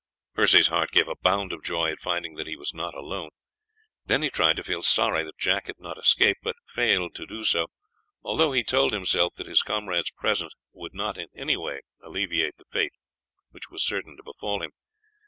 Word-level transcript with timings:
Percy's 0.33 0.69
heart 0.69 0.89
gave 0.89 1.07
a 1.07 1.15
bound 1.15 1.53
of 1.53 1.63
joy 1.63 1.91
at 1.91 1.99
finding 1.99 2.33
that 2.33 2.47
he 2.47 2.55
was 2.55 2.73
not 2.73 2.95
alone; 2.95 3.29
then 4.03 4.23
he 4.23 4.31
tried 4.31 4.55
to 4.55 4.63
feel 4.63 4.81
sorry 4.81 5.23
that 5.23 5.37
Jack 5.37 5.67
had 5.67 5.77
not 5.77 5.99
escaped, 5.99 6.39
but 6.41 6.55
failed 6.65 7.13
to 7.13 7.27
do 7.27 7.43
so, 7.43 7.67
although 8.23 8.51
he 8.51 8.63
told 8.63 8.93
himself 8.93 9.35
that 9.35 9.45
his 9.45 9.61
comrade's 9.61 10.09
presence 10.09 10.55
would 10.73 10.95
not 10.95 11.19
in 11.19 11.27
any 11.35 11.55
way 11.55 11.81
alleviate 12.01 12.57
the 12.57 12.65
fate 12.71 12.93
which 13.51 13.69
was 13.69 13.85
certain 13.85 14.17
to 14.17 14.23
befall 14.23 14.63
him. 14.63 14.71